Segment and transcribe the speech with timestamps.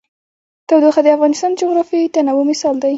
[0.67, 2.89] تودوخه د افغانستان د جغرافیوي تنوع مثال دی.